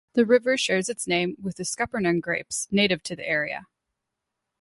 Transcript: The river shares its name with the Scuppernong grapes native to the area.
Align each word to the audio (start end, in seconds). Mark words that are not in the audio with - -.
The 0.13 0.25
river 0.25 0.57
shares 0.57 0.89
its 0.89 1.05
name 1.05 1.35
with 1.39 1.57
the 1.57 1.63
Scuppernong 1.63 2.21
grapes 2.21 2.67
native 2.71 3.03
to 3.03 3.15
the 3.15 3.29
area. 3.29 3.67